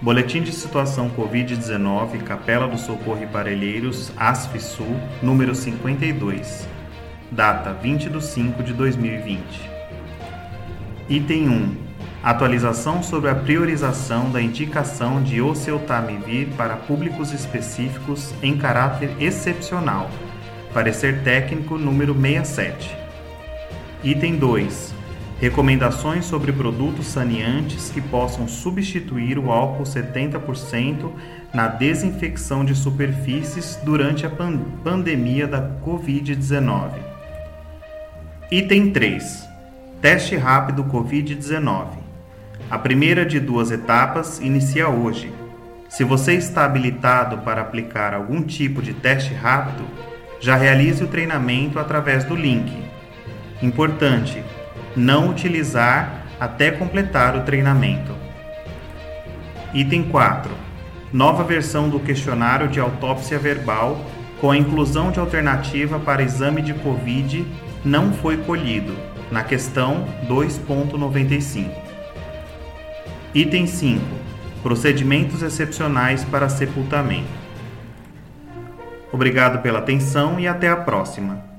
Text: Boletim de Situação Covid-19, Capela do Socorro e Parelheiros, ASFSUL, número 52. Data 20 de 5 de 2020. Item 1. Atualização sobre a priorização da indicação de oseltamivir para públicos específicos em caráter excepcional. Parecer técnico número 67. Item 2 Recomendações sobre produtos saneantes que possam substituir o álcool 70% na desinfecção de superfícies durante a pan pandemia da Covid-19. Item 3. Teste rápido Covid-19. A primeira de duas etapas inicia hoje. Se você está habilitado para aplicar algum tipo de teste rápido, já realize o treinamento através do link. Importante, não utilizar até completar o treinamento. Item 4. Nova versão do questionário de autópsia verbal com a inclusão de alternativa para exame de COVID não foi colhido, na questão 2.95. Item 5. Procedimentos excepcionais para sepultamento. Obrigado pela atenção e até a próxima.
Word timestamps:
Boletim 0.00 0.42
de 0.42 0.52
Situação 0.52 1.08
Covid-19, 1.08 2.22
Capela 2.22 2.68
do 2.68 2.76
Socorro 2.76 3.22
e 3.22 3.26
Parelheiros, 3.26 4.12
ASFSUL, 4.14 4.94
número 5.22 5.54
52. 5.54 6.68
Data 7.32 7.72
20 7.72 8.10
de 8.10 8.22
5 8.22 8.62
de 8.62 8.74
2020. 8.74 9.40
Item 11.08 11.48
1. 11.48 11.76
Atualização 12.22 13.02
sobre 13.02 13.30
a 13.30 13.34
priorização 13.34 14.30
da 14.30 14.42
indicação 14.42 15.22
de 15.22 15.40
oseltamivir 15.40 16.48
para 16.58 16.76
públicos 16.76 17.32
específicos 17.32 18.34
em 18.42 18.58
caráter 18.58 19.10
excepcional. 19.18 20.10
Parecer 20.74 21.22
técnico 21.22 21.78
número 21.78 22.14
67. 22.14 22.94
Item 24.04 24.36
2 24.36 24.95
Recomendações 25.38 26.24
sobre 26.24 26.50
produtos 26.50 27.08
saneantes 27.08 27.90
que 27.90 28.00
possam 28.00 28.48
substituir 28.48 29.38
o 29.38 29.52
álcool 29.52 29.82
70% 29.82 31.10
na 31.52 31.68
desinfecção 31.68 32.64
de 32.64 32.74
superfícies 32.74 33.78
durante 33.84 34.24
a 34.24 34.30
pan 34.30 34.58
pandemia 34.82 35.46
da 35.46 35.60
Covid-19. 35.84 36.90
Item 38.50 38.90
3. 38.90 39.46
Teste 40.00 40.36
rápido 40.36 40.84
Covid-19. 40.84 41.88
A 42.70 42.78
primeira 42.78 43.26
de 43.26 43.38
duas 43.38 43.70
etapas 43.70 44.40
inicia 44.40 44.88
hoje. 44.88 45.30
Se 45.86 46.02
você 46.02 46.32
está 46.32 46.64
habilitado 46.64 47.38
para 47.38 47.60
aplicar 47.60 48.14
algum 48.14 48.42
tipo 48.42 48.80
de 48.80 48.94
teste 48.94 49.34
rápido, 49.34 49.84
já 50.40 50.56
realize 50.56 51.04
o 51.04 51.08
treinamento 51.08 51.78
através 51.78 52.24
do 52.24 52.34
link. 52.34 52.72
Importante, 53.62 54.42
não 54.96 55.28
utilizar 55.28 56.24
até 56.40 56.70
completar 56.70 57.36
o 57.36 57.42
treinamento. 57.42 58.12
Item 59.74 60.04
4. 60.04 60.50
Nova 61.12 61.44
versão 61.44 61.88
do 61.88 62.00
questionário 62.00 62.68
de 62.68 62.80
autópsia 62.80 63.38
verbal 63.38 64.04
com 64.40 64.50
a 64.50 64.56
inclusão 64.56 65.10
de 65.10 65.18
alternativa 65.18 65.98
para 65.98 66.22
exame 66.22 66.62
de 66.62 66.74
COVID 66.74 67.46
não 67.84 68.12
foi 68.12 68.38
colhido, 68.38 68.96
na 69.30 69.42
questão 69.42 70.06
2.95. 70.28 71.70
Item 73.34 73.66
5. 73.66 74.02
Procedimentos 74.62 75.42
excepcionais 75.42 76.24
para 76.24 76.48
sepultamento. 76.48 77.28
Obrigado 79.12 79.62
pela 79.62 79.78
atenção 79.78 80.40
e 80.40 80.48
até 80.48 80.68
a 80.68 80.76
próxima. 80.76 81.55